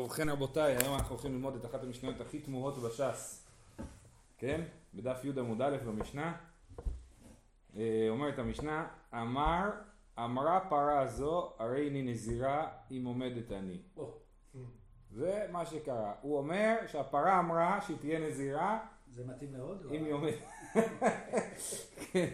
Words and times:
ובכן 0.00 0.28
רבותיי, 0.28 0.76
היום 0.76 0.94
אנחנו 0.94 1.10
הולכים 1.14 1.32
ללמוד 1.32 1.54
את 1.54 1.64
אחת 1.64 1.82
המשניות 1.82 2.20
הכי 2.20 2.38
תמוהות 2.38 2.78
בש"ס, 2.78 3.46
כן? 4.38 4.60
בדף 4.94 5.24
י' 5.24 5.40
עמוד 5.40 5.62
א' 5.62 5.76
במשנה. 5.86 6.36
אה, 7.76 8.06
אומרת 8.08 8.38
המשנה, 8.38 8.88
אמר, 9.14 9.70
אמרה 10.18 10.60
פרה 10.68 11.06
זו, 11.06 11.52
הרי 11.58 11.88
אני 11.88 12.02
נזירה 12.02 12.68
אם 12.90 13.04
עומדת 13.04 13.52
אני. 13.52 13.78
זה 15.10 15.46
מה 15.52 15.66
שקרה. 15.66 16.14
הוא 16.20 16.38
אומר 16.38 16.76
שהפרה 16.86 17.38
אמרה 17.38 17.80
שהיא 17.80 17.96
תהיה 18.00 18.18
נזירה 18.20 18.78
זה 19.14 19.24
מתאים 19.24 19.52
מאוד? 19.52 19.86
אם 19.90 20.04
היא 20.04 20.12
עומדת. 20.12 20.42
כן. 22.12 22.28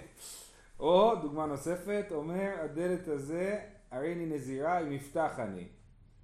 או, 0.81 1.17
דוגמה 1.17 1.47
נוספת, 1.47 2.07
אומר 2.11 2.55
הדלת 2.65 3.09
הזה, 3.09 3.61
הרי 3.91 4.13
אני 4.13 4.27
נזירה 4.27 4.81
אם 4.81 4.93
יפתח 4.93 5.33
אני. 5.39 5.69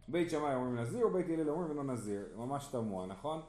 בית 0.08 0.30
שמאי 0.30 0.54
אומרים 0.54 0.76
נזיר 0.76 1.06
ובית 1.06 1.26
הלל 1.28 1.50
אומרים 1.50 1.70
אינו 1.70 1.82
נזיר, 1.82 2.28
ממש 2.36 2.68
תמוה, 2.72 3.06
נכון? 3.06 3.40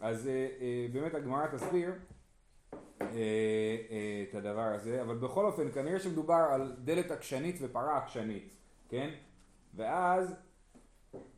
אז 0.00 0.28
אה, 0.28 0.48
אה, 0.60 0.86
באמת 0.92 1.14
הגמרא 1.14 1.46
תסביר 1.46 1.92
אה, 3.00 3.06
אה, 3.90 4.24
את 4.28 4.34
הדבר 4.34 4.60
הזה, 4.74 5.02
אבל 5.02 5.16
בכל 5.16 5.44
אופן 5.44 5.72
כנראה 5.72 6.00
שמדובר 6.00 6.48
על 6.52 6.76
דלת 6.84 7.10
עקשנית 7.10 7.56
ופרה 7.60 7.98
עקשנית, 7.98 8.54
כן? 8.88 9.10
ואז 9.74 10.34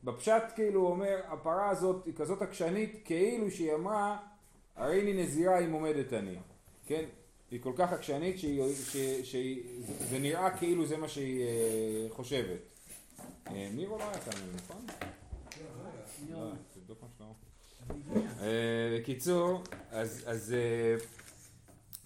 בפשט 0.05 0.43
כאילו 0.55 0.87
אומר 0.87 1.21
הפרה 1.29 1.71
הזאת 1.71 2.07
היא 2.07 2.15
כזאת 2.15 2.43
עקשנית 2.43 3.03
כאילו 3.05 3.51
שהיא 3.51 3.75
אמרה 3.75 4.19
הרי 4.77 5.03
אני 5.03 5.23
נזירה 5.23 5.59
אם 5.59 5.73
עומדת 5.73 6.13
אני, 6.13 6.39
כן? 6.87 7.05
היא 7.51 7.61
כל 7.63 7.73
כך 7.77 7.93
עקשנית 7.93 8.37
שזה 9.23 10.19
נראה 10.21 10.51
כאילו 10.59 10.87
זה 10.87 10.97
מה 10.97 11.09
שהיא 11.09 11.43
אה, 11.43 12.07
חושבת. 12.11 12.78
אה, 13.47 13.69
מירו 13.75 13.99
לא 13.99 14.05
היה 14.05 14.21
כאן, 14.21 14.33
נכון? 14.55 14.87
תבדוק 16.75 17.03
מה 17.03 17.09
שלמה. 17.17 17.33
אה, 18.41 18.99
בקיצור, 18.99 19.63
אז 19.91 20.55
אה, 20.57 20.97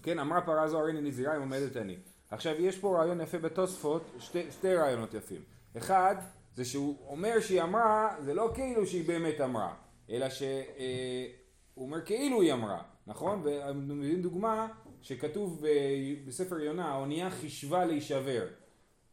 כן, 0.02 0.18
אמרה 0.18 0.40
פרה 0.40 0.68
זו 0.68 0.78
הרי 0.78 0.92
נזירה 0.92 1.36
אם 1.36 1.40
עומדת 1.40 1.76
אני. 1.76 1.96
עכשיו 2.30 2.60
יש 2.60 2.78
פה 2.78 2.98
רעיון 2.98 3.20
יפה 3.20 3.38
בתוספות, 3.38 4.02
שתי, 4.50 4.74
רעיונות 4.74 5.14
יפים. 5.14 5.42
אחד, 5.76 6.14
זה 6.54 6.64
שהוא 6.64 6.96
אומר 7.08 7.40
שהיא 7.40 7.62
אמרה, 7.62 8.16
זה 8.20 8.34
לא 8.34 8.50
כאילו 8.54 8.86
שהיא 8.86 9.08
באמת 9.08 9.40
אמרה, 9.40 9.74
אלא 10.10 10.26
שהוא 10.30 10.44
אומר 11.76 12.04
כאילו 12.04 12.42
היא 12.42 12.52
אמרה, 12.52 12.82
נכון? 13.06 13.42
ומביאים 13.44 14.22
דוגמה 14.22 14.68
שכתוב 15.02 15.62
בספר 16.26 16.58
יונה, 16.58 16.92
האונייה 16.92 17.30
חישבה 17.30 17.84
להישבר. 17.84 18.46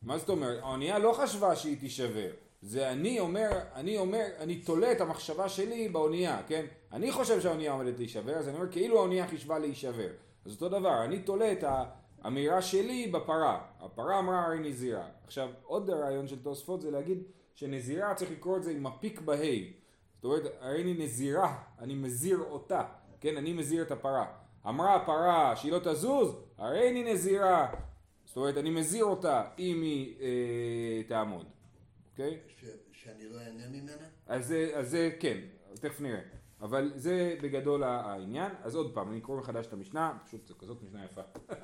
מה 0.02 0.17
זאת 0.17 0.30
אומרת? 0.30 0.59
האונייה 0.64 1.00
לא 1.00 1.14
חשבה 1.14 1.55
שהיא 1.55 1.80
תישבר. 1.80 2.30
זה 2.61 2.92
אני 2.92 3.19
אומר, 3.19 3.50
אני 3.75 3.97
אומר, 3.97 4.25
אני 4.39 4.55
תולה 4.55 4.92
את 4.92 5.02
המחשבה 5.02 5.50
שלי 5.50 5.89
באונייה, 5.89 6.42
כן? 6.47 6.66
אני 6.92 7.11
חושב 7.11 7.42
שהאונייה 7.42 7.72
עומדת 7.72 7.97
להישבר, 7.97 8.36
אז 8.36 8.47
אני 8.47 8.58
אומר 8.58 8.72
כאילו 8.72 8.97
האונייה 8.97 9.27
חישבה 9.27 9.59
להישבר. 9.59 10.09
אז 10.45 10.52
אותו 10.52 10.70
דבר, 10.70 11.03
אני 11.03 11.20
תולה 11.20 11.52
את 11.52 11.64
האמירה 12.23 12.61
שלי 12.61 13.08
בפרה. 13.08 13.61
הפרה 13.80 14.20
אמרה 14.20 14.45
הרי 14.45 14.59
נזירה. 14.59 15.08
עכשיו, 15.25 15.50
עוד 15.64 15.89
רעיון 15.89 16.27
של 16.27 16.44
תוספות 16.44 16.81
זה 16.81 16.92
להגיד 16.92 17.23
שנזירה 17.55 18.14
צריך 18.16 18.31
לקרוא 18.31 18.58
את 18.58 18.64
זה 18.64 18.72
עם 18.72 18.86
הפיק 18.86 19.22
בה'. 19.22 19.38
זאת 20.16 20.23
אומרת, 20.25 20.44
הרי 20.59 20.81
אני 20.81 20.94
נזירה, 20.94 21.58
אני 21.80 21.94
מזיר 21.94 22.39
אותה, 22.50 22.83
כן? 23.22 23.38
אני 23.38 23.53
מזיר 23.53 23.81
את 23.81 23.92
הפרה. 23.92 24.25
אמרה 24.67 24.95
הפרה 24.95 25.55
שהיא 25.55 25.72
לא 25.72 25.80
תזוז, 25.80 26.36
הרי 26.58 26.89
אני 26.89 27.14
נזירה. 27.14 27.67
זאת 28.30 28.38
אומרת, 28.38 28.58
אני 28.58 28.69
מזיר 28.69 29.05
אותה 29.05 29.44
אם 29.59 29.81
היא 29.81 30.16
אה, 30.22 31.03
תעמוד, 31.08 31.45
אוקיי? 32.11 32.38
ש, 32.47 32.66
שאני 32.91 33.30
לא 33.30 33.39
אהנה 33.39 33.67
ממנה? 33.67 33.91
אז 34.27 34.47
זה, 34.47 34.71
אז 34.75 34.89
זה 34.89 35.09
כן, 35.19 35.38
תכף 35.73 36.02
נראה. 36.02 36.19
אבל 36.61 36.91
זה 36.95 37.36
בגדול 37.41 37.83
העניין. 37.83 38.52
אז 38.63 38.75
עוד 38.75 38.94
פעם, 38.94 39.11
אני 39.11 39.21
קורא 39.21 39.38
מחדש 39.38 39.67
את 39.67 39.73
המשנה, 39.73 40.17
פשוט 40.25 40.47
זו 40.47 40.58
כזאת 40.58 40.83
משנה 40.83 41.05
יפה. 41.05 41.21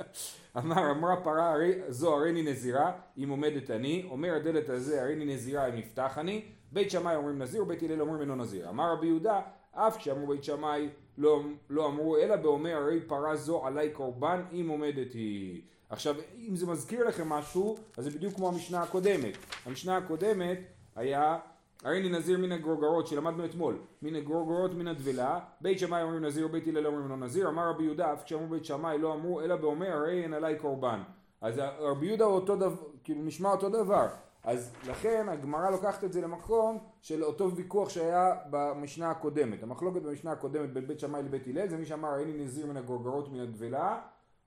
אמר, 0.57 0.91
אמרה 0.91 1.23
פרה, 1.23 1.51
הרי, 1.51 1.71
זו 1.87 2.15
הרי 2.15 2.29
אני 2.29 2.41
נזירה, 2.41 2.91
אם 3.17 3.29
עומדת 3.29 3.71
אני, 3.71 4.07
אומר 4.09 4.35
הדלת 4.35 4.69
הזה, 4.69 5.01
הרי 5.01 5.13
אני 5.13 5.25
נזירה, 5.25 5.69
אם 5.69 5.77
יפתח 5.77 6.17
אני, 6.17 6.45
בית 6.71 6.91
שמאי 6.91 7.15
אומרים 7.15 7.41
נזיר, 7.41 7.63
ובית 7.63 7.83
הלל 7.83 8.01
אומרים 8.01 8.21
אינו 8.21 8.35
נזיר. 8.35 8.69
אמר 8.69 8.93
רבי 8.93 9.07
יהודה, 9.07 9.41
אף 9.71 9.97
כשאמרו 9.97 10.27
בית 10.27 10.43
שמאי 10.43 10.89
לא, 11.17 11.43
לא 11.69 11.85
אמרו, 11.85 12.17
אלא 12.17 12.35
באומר 12.35 12.75
הרי 12.75 13.01
פרה 13.01 13.35
זו 13.35 13.65
עלי 13.65 13.89
קורבן, 13.89 14.43
אם 14.51 14.67
עומדת 14.69 15.13
היא. 15.13 15.61
עכשיו, 15.89 16.15
אם 16.49 16.55
זה 16.55 16.67
מזכיר 16.67 17.07
לכם 17.07 17.29
משהו, 17.29 17.75
אז 17.97 18.03
זה 18.03 18.09
בדיוק 18.09 18.33
כמו 18.33 18.47
המשנה 18.47 18.81
הקודמת. 18.81 19.33
המשנה 19.65 19.97
הקודמת 19.97 20.59
היה, 20.95 21.37
הרי 21.83 21.99
אני 21.99 22.09
נזיר 22.09 22.37
מן 22.37 22.51
הגרוגרות 22.51 23.07
שלמדנו 23.07 23.45
אתמול, 23.45 23.77
מן 24.01 24.15
הגרוגרות 24.15 24.73
מן 24.73 24.87
הדבלה, 24.87 25.39
בית 25.61 25.79
שמאי 25.79 26.03
אומרים 26.03 26.25
נזיר 26.25 26.45
ובית 26.45 26.67
הלל 26.67 26.87
אומרים 26.87 27.09
לא 27.09 27.17
נזיר, 27.17 27.49
אמר 27.49 27.69
רבי 27.69 27.83
יהודה, 27.83 28.13
אף 28.13 28.23
כשאמרו 28.23 28.47
בית 28.47 28.65
שמאי 28.65 28.97
לא 28.97 29.13
אמרו, 29.13 29.41
אלא 29.41 29.55
באומר 29.55 29.91
הרי 29.91 30.23
אין 30.23 30.33
עליי 30.33 30.59
קורבן. 30.59 31.01
אז 31.41 31.61
רבי 31.79 32.05
יהודה 32.05 32.25
הוא 32.25 32.33
אותו 32.33 32.55
דבר, 32.55 32.75
כאילו 33.03 33.23
נשמע 33.23 33.51
אותו 33.51 33.69
דבר. 33.69 34.07
אז 34.43 34.73
לכן 34.87 35.29
הגמרא 35.29 35.69
לוקחת 35.69 36.03
את 36.03 36.13
זה 36.13 36.21
למקום 36.21 36.77
של 37.01 37.23
אותו 37.23 37.55
ויכוח 37.55 37.89
שהיה 37.89 38.35
במשנה 38.49 39.11
הקודמת. 39.11 39.63
המחלוקת 39.63 40.01
במשנה 40.01 40.31
הקודמת 40.31 40.73
בין 40.73 40.87
בית 40.87 40.99
שמאי 40.99 41.23
לבית 41.23 41.47
הלל 41.47 41.67
זה 41.67 41.77
מי 41.77 41.85
שאמר 41.85 42.15
אני 42.15 42.43
נזיר 42.43 42.65
מן 42.65 42.77
הגרוגרות 42.77 43.31
מן 43.31 43.39
הדבלה 43.39 44.01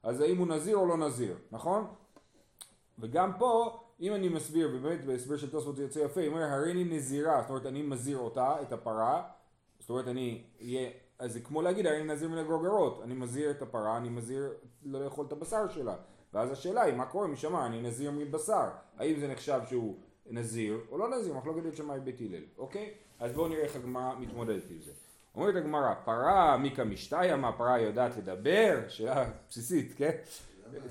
אז 0.08 0.20
האם 0.20 0.38
הוא 0.38 0.46
נזיר 0.46 0.76
או 0.76 0.86
לא 0.86 0.96
נזיר, 0.96 1.36
נכון? 1.50 1.86
וגם 2.98 3.32
פה, 3.38 3.80
אם 4.00 4.14
אני 4.14 4.28
מסביר, 4.28 4.68
באמת 4.68 5.04
בהסבר 5.04 5.36
של 5.36 5.50
תוספות 5.50 5.78
יוצא 5.78 5.98
יפה, 5.98 6.26
אומר 6.26 6.42
הרי 6.42 6.72
אני 6.72 6.84
נזירה, 6.84 7.40
זאת 7.42 7.50
אומרת 7.50 7.66
אני 7.66 7.82
מזיר 7.82 8.18
אותה, 8.18 8.62
את 8.62 8.72
הפרה, 8.72 9.22
זאת 9.80 9.90
אומרת 9.90 10.08
אני 10.08 10.42
אהיה, 10.60 10.90
אז 11.18 11.32
זה 11.32 11.40
כמו 11.40 11.62
להגיד 11.62 11.86
הרי 11.86 12.00
אני 12.00 12.12
נזיר 12.12 12.28
מן 12.28 12.38
הגרוגרות, 12.38 13.00
אני 13.02 13.14
מזיר 13.14 13.50
את 13.50 13.62
הפרה, 13.62 13.96
אני 13.96 14.08
מזיר 14.08 14.52
לא 14.84 15.04
לאכול 15.04 15.26
את 15.26 15.32
הבשר 15.32 15.68
שלה, 15.68 15.96
ואז 16.34 16.50
השאלה 16.50 16.82
היא 16.82 16.94
מה 16.94 17.06
קורה 17.06 17.26
מי 17.26 17.36
שאמר 17.36 17.66
אני 17.66 17.82
נזיר 17.82 18.10
מבשר, 18.10 18.68
האם 18.98 19.20
זה 19.20 19.28
נחשב 19.28 19.60
שהוא 19.68 19.96
נזיר 20.26 20.80
או 20.90 20.98
לא 20.98 21.08
נזיר, 21.08 21.34
מחלוקת 21.34 21.66
את 21.66 21.76
שמאי 21.76 22.00
בית 22.00 22.20
הלל, 22.20 22.42
אוקיי? 22.58 22.94
אז 23.18 23.32
בואו 23.32 23.48
נראה 23.48 23.62
איך 23.62 23.76
הגמרא 23.76 24.14
מתמודדת 24.18 24.70
עם 24.70 24.80
זה. 24.80 24.92
אומרת 25.38 25.56
הגמרא, 25.56 25.94
פרה 26.04 26.56
מיקה 26.56 26.84
משתיה, 26.84 27.36
מה 27.36 27.52
פרה 27.52 27.80
יודעת 27.80 28.16
לדבר? 28.16 28.80
שאלה 28.88 29.24
בסיסית, 29.48 29.94
כן? 29.96 30.10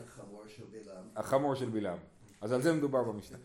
החמור 0.05 0.43
של 0.47 0.63
בלעם? 0.71 1.03
החמור 1.15 1.55
של 1.55 1.69
בלעם. 1.69 1.97
אז 2.41 2.51
על 2.51 2.61
זה 2.61 2.73
מדובר 2.73 3.03
במשנה. 3.03 3.37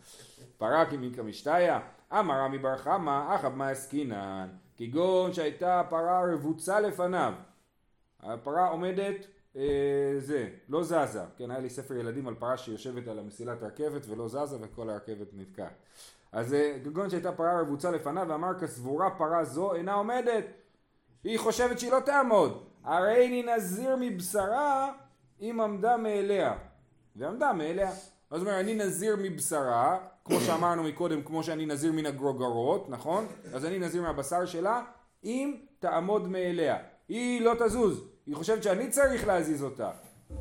פרה 0.57 0.85
כמיקה 0.85 1.23
משתיה, 1.23 1.79
אמר 2.11 2.39
רמי 2.39 2.57
בר 2.57 2.77
חמא, 2.77 3.35
אחא 3.35 3.47
מה 3.47 3.69
עסקינן, 3.69 4.49
כגון 4.77 5.33
שהייתה 5.33 5.83
פרה 5.89 6.33
רבוצה 6.33 6.79
לפניו. 6.79 7.33
הפרה 8.19 8.67
עומדת, 8.67 9.25
אה, 9.55 10.15
זה, 10.17 10.49
לא 10.69 10.83
זזה. 10.83 11.21
כן, 11.37 11.51
היה 11.51 11.59
לי 11.59 11.69
ספר 11.69 11.93
ילדים 11.93 12.27
על 12.27 12.35
פרה 12.35 12.57
שיושבת 12.57 13.07
על 13.07 13.19
המסילת 13.19 13.63
הרכבת 13.63 14.01
ולא 14.07 14.27
זזה 14.27 14.57
וכל 14.61 14.89
הרכבת 14.89 15.27
נתקעה. 15.33 15.69
אז 16.31 16.55
כגון 16.83 17.09
שהייתה 17.09 17.31
פרה 17.31 17.61
רבוצה 17.61 17.91
לפניו 17.91 18.25
ואמר 18.29 18.59
כסבורה 18.59 19.09
פרה 19.09 19.43
זו 19.43 19.73
אינה 19.73 19.93
עומדת 19.93 20.62
היא 21.23 21.39
חושבת 21.39 21.79
שהיא 21.79 21.91
לא 21.91 21.99
תעמוד. 21.99 22.63
הרי 22.83 23.27
אני 23.27 23.43
נזיר 23.55 23.95
מבשרה 23.99 24.91
אם 25.41 25.59
עמדה 25.63 25.97
מאליה. 25.97 26.53
ועמדה 27.15 27.53
מאליה. 27.53 27.91
אז 28.31 28.41
אומר, 28.41 28.59
אני 28.59 28.75
נזיר 28.75 29.15
מבשרה, 29.19 29.97
כמו 30.25 30.39
שאמרנו 30.39 30.83
מקודם, 30.83 31.23
כמו 31.23 31.43
שאני 31.43 31.65
נזיר 31.65 31.91
מן 31.91 32.05
הגרוגרות, 32.05 32.89
נכון? 32.89 33.25
אז 33.53 33.65
אני 33.65 33.79
נזיר 33.79 34.01
מהבשר 34.01 34.45
שלה, 34.45 34.81
אם 35.23 35.55
תעמוד 35.79 36.27
מאליה. 36.27 36.77
היא 37.07 37.41
לא 37.41 37.53
תזוז, 37.59 38.03
היא 38.25 38.35
חושבת 38.35 38.63
שאני 38.63 38.89
צריך 38.89 39.27
להזיז 39.27 39.63
אותה. 39.63 39.91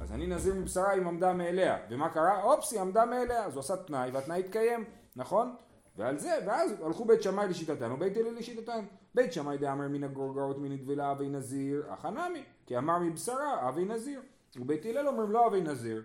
אז 0.00 0.12
אני 0.12 0.26
נזיר 0.26 0.54
מבשרה 0.54 0.92
אם 0.94 1.06
עמדה 1.06 1.32
מאליה. 1.32 1.78
ומה 1.90 2.08
קרה? 2.08 2.42
אופס, 2.42 2.72
היא 2.72 2.80
עמדה 2.80 3.04
מאליה. 3.04 3.44
אז 3.44 3.52
הוא 3.52 3.60
עשה 3.60 3.76
תנאי, 3.76 4.10
והתנאי 4.10 4.40
התקיים, 4.40 4.84
נכון? 5.16 5.54
ועל 5.96 6.18
זה, 6.18 6.38
ואז 6.46 6.72
הלכו 6.82 7.04
בית 7.04 7.22
שמאי 7.22 7.48
לשיטתנו, 7.48 7.96
בית 7.96 8.16
הלל 8.16 8.34
לשיטתנו. 8.38 8.82
בית 9.14 9.32
שמאי 9.32 9.58
דאמר 9.58 9.88
מן 9.88 10.04
הגורגרות 10.04 10.58
מן 10.58 10.72
נטבלה 10.72 11.12
אבי 11.12 11.28
נזיר, 11.28 11.84
אך 11.88 12.04
הנמי, 12.04 12.42
כי 12.66 12.78
אמר 12.78 12.98
מבשרה 12.98 13.68
אבי 13.68 13.84
נזיר. 13.84 14.20
ובית 14.56 14.86
הלל 14.86 15.08
אומרים 15.08 15.30
לא 15.30 15.46
אבי 15.46 15.60
נזיר. 15.60 16.02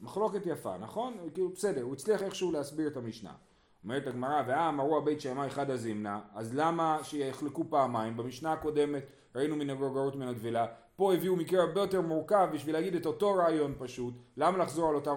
מחלוקת 0.00 0.46
יפה, 0.46 0.78
נכון? 0.78 1.16
כאילו 1.34 1.48
בסדר, 1.48 1.82
הוא 1.82 1.92
הצליח 1.92 2.22
איכשהו 2.22 2.52
להסביר 2.52 2.88
את 2.88 2.96
המשנה. 2.96 3.32
אומרת 3.84 4.06
הגמרא, 4.06 4.42
והאמרו 4.46 4.98
הבית 4.98 5.20
שמאי 5.20 5.50
חד 5.50 5.70
הזימנה, 5.70 6.20
אז 6.34 6.54
למה 6.54 6.98
שיחלקו 7.02 7.64
פעמיים? 7.70 8.16
במשנה 8.16 8.52
הקודמת 8.52 9.02
ראינו 9.34 9.56
מן 9.56 9.70
הגורגרות 9.70 10.16
מן 10.16 10.28
הדבלה, 10.28 10.66
פה 10.96 11.14
הביאו 11.14 11.36
מקרה 11.36 11.62
הרבה 11.62 11.80
יותר 11.80 12.00
מורכב 12.00 12.48
בשביל 12.52 12.74
להגיד 12.74 12.94
את 12.94 13.06
אותו 13.06 13.34
רעיון 13.34 13.74
פשוט, 13.78 14.14
למה 14.36 14.58
לחזור 14.58 14.88
על 14.88 14.94
אותם, 14.94 15.16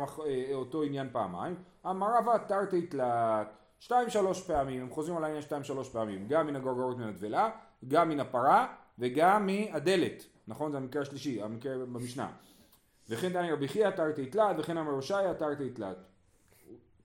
אותו 0.53 0.83
עניין 0.83 1.09
פעמיים? 1.11 1.55
אמר 1.85 2.07
רבא 2.17 2.37
תרתי 2.37 2.87
תלת 2.87 3.60
שתיים 3.81 4.09
שלוש 4.09 4.41
פעמים, 4.41 4.81
הם 4.81 4.89
חוזרים 4.89 5.17
על 5.17 5.23
העניין 5.23 5.41
שתיים 5.41 5.63
שלוש 5.63 5.89
פעמים, 5.89 6.27
גם 6.27 6.47
מן 6.47 6.55
הגורגרות 6.55 6.97
מן 6.97 7.07
הדבלה, 7.07 7.49
גם 7.87 8.09
מן 8.09 8.19
הפרה 8.19 8.67
וגם 8.99 9.45
מהדלת, 9.45 10.23
נכון? 10.47 10.71
זה 10.71 10.77
המקרה 10.77 11.01
השלישי, 11.01 11.41
המקרה 11.41 11.77
במשנה. 11.77 12.31
וכן 13.09 13.33
דני 13.33 13.51
רבי 13.51 13.67
חייא 13.67 13.89
תרתי 13.89 14.25
תלת 14.25 14.55
וכן 14.59 14.77
אמר 14.77 14.91
הושעיה 14.91 15.33
תרתי 15.33 15.69
תלת. 15.69 15.97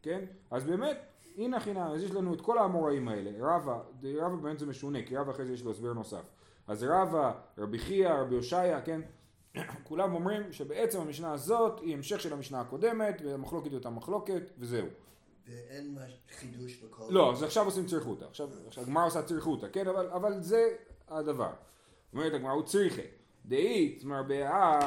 כן? 0.02 0.24
אז 0.50 0.64
באמת, 0.64 0.98
הנה 1.36 1.60
חינם, 1.60 1.90
אז 1.94 2.02
יש 2.02 2.10
לנו 2.10 2.34
את 2.34 2.40
כל 2.40 2.58
האמוראים 2.58 3.08
האלה, 3.08 3.30
רבא, 3.40 3.78
רבא 4.20 4.36
באמת 4.36 4.58
זה 4.58 4.66
משונה, 4.66 4.98
כי 5.06 5.16
רבא 5.16 5.32
אחרי 5.32 5.46
זה 5.46 5.52
יש 5.52 5.64
לו 5.64 5.70
הסבר 5.70 5.92
נוסף. 5.92 6.24
אז 6.66 6.82
רבא, 6.82 7.32
רבי 7.58 7.78
חייא, 7.78 8.12
רבי 8.12 8.34
הושעיה, 8.34 8.80
כן? 8.80 9.00
כולם 9.88 10.14
אומרים 10.14 10.52
שבעצם 10.52 11.00
המשנה 11.00 11.32
הזאת 11.32 11.80
היא 11.80 11.94
המשך 11.94 12.20
של 12.20 12.32
המשנה 12.32 12.60
הקודמת, 12.60 13.22
והמחלוקת 13.24 13.70
היא 13.70 13.76
אותה 13.76 13.90
מחלוקת, 13.90 14.42
וזהו. 14.58 14.86
ואין 15.48 15.98
חידוש 16.38 16.76
בכל... 16.76 17.04
לא, 17.10 17.32
אז 17.32 17.42
עכשיו 17.42 17.64
עושים 17.64 17.86
צריכותא, 17.86 18.24
עכשיו 18.24 18.48
הגמרא 18.76 19.06
עושה 19.06 19.22
צריכותא, 19.22 19.66
כן, 19.72 19.88
אבל, 19.88 20.08
אבל 20.10 20.40
זה 20.40 20.68
הדבר. 21.08 21.50
אומרת 22.12 22.34
הגמרא 22.34 22.52
הוא 22.52 22.62
צריכה. 22.62 23.02
דאית 23.44 24.04
מרבה 24.04 24.80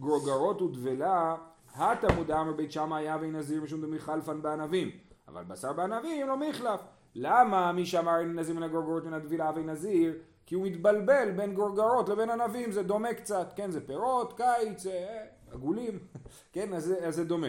גרוגרות 0.00 0.62
ודבלה, 0.62 1.36
התמוד 1.74 2.30
אמר 2.30 2.52
בית 2.52 2.72
שמאי 2.72 3.02
היה 3.02 3.16
נזיר 3.16 3.62
משום 3.62 3.82
דמיכלפן 3.82 4.42
בענבים, 4.42 4.90
אבל 5.28 5.44
בשר 5.44 5.72
בענבים 5.72 6.28
לא 6.28 6.36
מחלף. 6.36 6.80
למה 7.14 7.72
מי 7.72 7.86
שאמר 7.86 8.20
אין 8.20 8.38
נזיר 8.38 8.54
מן 8.54 8.62
הגרוגרות 8.62 9.04
מן 9.04 9.12
הדבילה 9.12 9.48
הווי 9.48 9.62
נזיר? 9.62 10.18
כי 10.46 10.54
הוא 10.54 10.66
מתבלבל 10.66 11.30
בין 11.36 11.54
גרוגרות 11.54 12.08
לבין 12.08 12.30
ענבים, 12.30 12.72
זה 12.72 12.82
דומה 12.82 13.14
קצת, 13.14 13.52
כן, 13.56 13.70
זה 13.70 13.86
פירות, 13.86 14.36
קיץ, 14.36 14.86
אה, 14.86 15.24
עגולים, 15.52 15.98
כן, 16.52 16.74
אז, 16.74 16.94
אז 17.02 17.14
זה 17.14 17.24
דומה. 17.24 17.48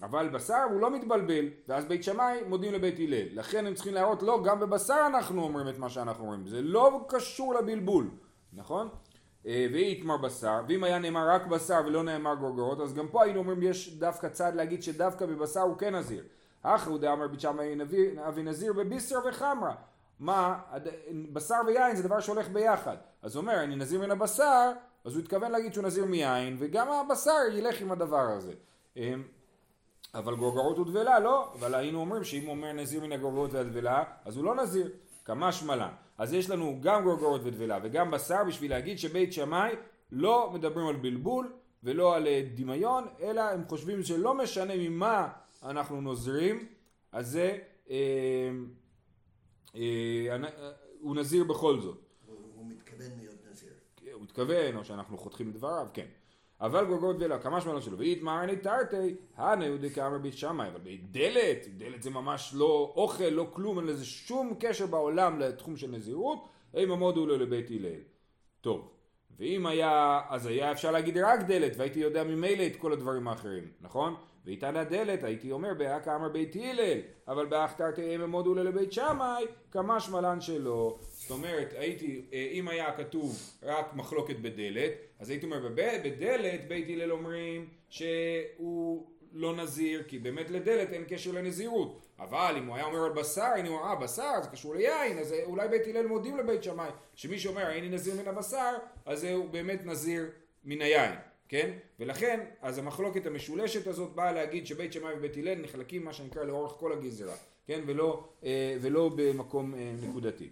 אמ, 0.00 0.04
אבל 0.04 0.28
בשר 0.28 0.62
הוא 0.70 0.80
לא 0.80 0.90
מתבלבל, 0.90 1.48
ואז 1.68 1.84
בית 1.84 2.04
שמאי 2.04 2.40
מודים 2.46 2.72
לבית 2.72 2.98
הלל. 2.98 3.38
לכן 3.38 3.66
הם 3.66 3.74
צריכים 3.74 3.94
להראות, 3.94 4.22
לא, 4.22 4.42
גם 4.44 4.60
בבשר 4.60 5.02
אנחנו 5.06 5.42
אומרים 5.42 5.68
את 5.68 5.78
מה 5.78 5.88
שאנחנו 5.88 6.24
אומרים. 6.24 6.46
זה 6.46 6.62
לא 6.62 7.04
קשור 7.08 7.54
לבלבול, 7.54 8.10
נכון? 8.52 8.88
אה, 9.46 9.66
ואיתמר 9.72 10.16
בשר, 10.16 10.60
ואם 10.68 10.84
היה 10.84 10.98
נאמר 10.98 11.28
רק 11.30 11.46
בשר 11.46 11.80
ולא 11.86 12.02
נאמר 12.02 12.34
גורגרות, 12.34 12.80
אז 12.80 12.94
גם 12.94 13.08
פה 13.08 13.24
היינו 13.24 13.38
אומרים 13.38 13.62
יש 13.62 13.94
דווקא 13.98 14.28
צד 14.28 14.52
להגיד 14.54 14.82
שדווקא 14.82 15.26
בבשר 15.26 15.60
הוא 15.60 15.76
כן 15.76 15.94
נזיר. 15.94 16.24
אחו 16.62 16.98
דאמר 16.98 17.28
בית 17.28 17.40
שמאי 17.40 17.74
אבי 18.28 18.42
נזיר 18.42 18.72
בביסר 18.72 19.18
וחמרה. 19.28 19.74
מה, 20.20 20.58
בשר 21.32 21.56
ויין 21.66 21.96
זה 21.96 22.02
דבר 22.02 22.20
שהולך 22.20 22.48
ביחד. 22.48 22.96
אז 23.22 23.36
הוא 23.36 23.42
אומר, 23.42 23.62
אני 23.64 23.76
נזיר 23.76 24.00
מן 24.00 24.10
הבשר, 24.10 24.72
אז 25.04 25.14
הוא 25.14 25.22
התכוון 25.22 25.52
להגיד 25.52 25.74
שהוא 25.74 25.84
נזיר 25.84 26.04
מיין, 26.04 26.56
וגם 26.58 26.88
הבשר 26.90 27.38
ילך 27.52 27.80
עם 27.80 27.92
הדבר 27.92 28.30
הזה. 28.30 28.52
אבל 30.14 30.34
גורגרות 30.36 30.78
ודבלה 30.78 31.20
לא, 31.20 31.52
אבל 31.54 31.74
היינו 31.74 32.00
אומרים 32.00 32.24
שאם 32.24 32.42
הוא 32.42 32.50
אומר 32.50 32.72
נזיר 32.72 33.00
מן 33.00 33.12
הגורגרות 33.12 33.52
והדבלה, 33.52 34.04
אז 34.24 34.36
הוא 34.36 34.44
לא 34.44 34.54
נזיר, 34.54 34.90
כמה 35.24 35.52
שמלן. 35.52 35.92
אז 36.18 36.32
יש 36.32 36.50
לנו 36.50 36.78
גם 36.80 37.04
גורגרות 37.04 37.40
ודבלה 37.44 37.78
וגם 37.82 38.10
בשר 38.10 38.44
בשביל 38.48 38.70
להגיד 38.70 38.98
שבית 38.98 39.32
שמאי 39.32 39.72
לא 40.12 40.50
מדברים 40.54 40.86
על 40.86 40.96
בלבול 40.96 41.52
ולא 41.84 42.16
על 42.16 42.26
אה, 42.26 42.42
דמיון, 42.54 43.06
אלא 43.20 43.40
הם 43.40 43.64
חושבים 43.68 44.02
שלא 44.02 44.34
משנה 44.34 44.74
ממה 44.76 45.28
אנחנו 45.62 46.00
נוזרים, 46.00 46.68
אז 47.12 47.30
זה, 47.30 47.58
אה, 47.90 47.96
אה, 49.74 49.80
אה, 50.30 50.70
הוא 51.00 51.16
נזיר 51.16 51.44
בכל 51.44 51.80
זאת. 51.80 51.98
הוא 52.26 52.36
הוא 52.54 52.66
מתכוון 52.66 53.10
להיות 53.18 53.34
נזיר. 53.50 53.72
הוא 54.12 54.22
מתכוון, 54.22 54.76
או 54.76 54.84
שאנחנו 54.84 55.18
חותכים 55.18 55.50
את 55.50 55.54
דבריו, 55.54 55.86
כן. 55.94 56.06
אבל 56.60 56.84
גורגות 56.84 57.16
ואלה, 57.18 57.38
כמה 57.38 57.60
שמלות 57.60 57.82
שלו, 57.82 57.98
ואיתמר 57.98 58.44
אני 58.44 58.56
תרתי, 58.56 59.14
הנה 59.36 59.64
יהודי 59.64 59.90
כאמר 59.90 60.18
בית 60.18 60.38
שמאי, 60.38 60.68
אבל 60.68 60.80
בדלת, 60.84 61.66
דלת 61.76 62.02
זה 62.02 62.10
ממש 62.10 62.52
לא 62.56 62.92
אוכל, 62.96 63.24
לא 63.24 63.46
כלום, 63.52 63.78
אין 63.78 63.86
לזה 63.86 64.04
שום 64.04 64.54
קשר 64.60 64.86
בעולם 64.86 65.40
לתחום 65.40 65.76
של 65.76 65.90
נזירות, 65.90 66.48
אם 66.74 66.92
עמודו 66.92 67.26
לו 67.26 67.36
לבית 67.36 67.70
הלל. 67.70 68.00
טוב, 68.60 68.90
ואם 69.38 69.66
היה, 69.66 70.20
אז 70.28 70.46
היה 70.46 70.72
אפשר 70.72 70.90
להגיד 70.90 71.18
רק 71.18 71.40
דלת, 71.40 71.72
והייתי 71.76 72.00
יודע 72.00 72.24
ממילא 72.24 72.66
את 72.66 72.76
כל 72.76 72.92
הדברים 72.92 73.28
האחרים, 73.28 73.64
נכון? 73.80 74.14
ואיתנה 74.44 74.84
דלת, 74.84 75.24
הייתי 75.24 75.52
אומר 75.52 75.74
באק 75.74 76.08
אמר 76.08 76.28
בית 76.28 76.56
הלל, 76.56 76.98
אבל 77.28 77.46
באך 77.46 77.72
תרתי 77.72 78.16
אם 78.16 78.20
עמודו 78.20 78.54
לו 78.54 78.64
לבית 78.64 78.92
שמאי, 78.92 79.44
כמה 79.70 80.00
שמלן 80.00 80.40
שלו. 80.40 80.98
זאת 81.00 81.30
אומרת, 81.30 81.74
הייתי, 81.78 82.22
אה, 82.32 82.48
אם 82.52 82.68
היה 82.68 82.92
כתוב 82.96 83.38
רק 83.62 83.94
מחלוקת 83.94 84.36
בדלת, 84.36 84.92
אז 85.18 85.30
הייתי 85.30 85.46
אומר, 85.46 85.68
בדלת 85.74 86.68
בית 86.68 86.88
הלל 86.88 87.12
אומרים 87.12 87.68
שהוא 87.88 89.06
לא 89.32 89.56
נזיר, 89.56 90.02
כי 90.02 90.18
באמת 90.18 90.50
לדלת 90.50 90.92
אין 90.92 91.04
קשר 91.08 91.32
לנזירות. 91.32 92.06
אבל 92.18 92.54
אם 92.58 92.66
הוא 92.66 92.76
היה 92.76 92.84
אומר 92.84 93.04
על 93.04 93.12
בשר, 93.12 93.50
היינו 93.54 93.68
אומר, 93.68 93.84
אה, 93.84 93.94
בשר, 93.94 94.32
זה 94.42 94.48
קשור 94.48 94.74
ליין, 94.74 95.18
אז 95.18 95.32
אה, 95.32 95.44
אולי 95.44 95.68
בית 95.68 95.86
הלל 95.86 96.06
מודים 96.06 96.36
לבית 96.36 96.62
שמאי, 96.62 96.90
שמי 97.14 97.38
שאומר, 97.38 97.70
איני 97.70 97.88
נזיר 97.88 98.14
מן 98.22 98.28
הבשר, 98.28 98.76
אז 99.06 99.24
הוא 99.24 99.48
באמת 99.48 99.86
נזיר 99.86 100.30
מן 100.64 100.82
היין. 100.82 101.29
כן? 101.50 101.70
ולכן, 102.00 102.40
אז 102.62 102.78
המחלוקת 102.78 103.26
המשולשת 103.26 103.86
הזאת 103.86 104.14
באה 104.14 104.32
להגיד 104.32 104.66
שבית 104.66 104.92
שמאי 104.92 105.14
ובית 105.16 105.36
הלל 105.36 105.62
נחלקים 105.62 106.04
מה 106.04 106.12
שנקרא 106.12 106.44
לאורך 106.44 106.72
כל 106.72 106.92
הגזרה, 106.92 107.34
כן? 107.66 107.80
ולא, 107.86 108.28
אה, 108.44 108.76
ולא 108.80 109.10
במקום 109.16 109.74
אה, 109.74 109.92
נקודתי. 110.02 110.50